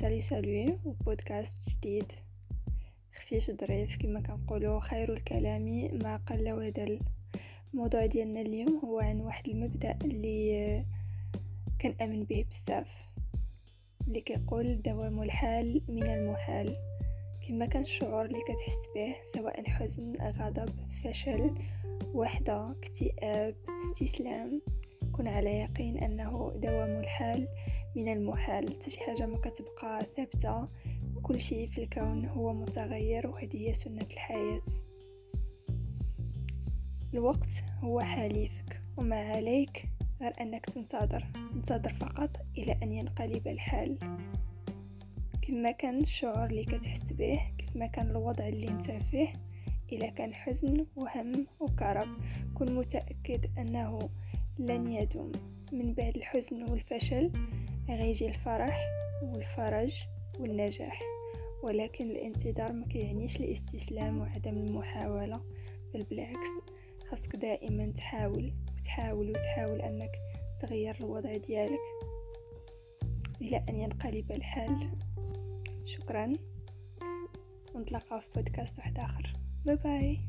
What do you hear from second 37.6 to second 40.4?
هو حليفك وما عليك غير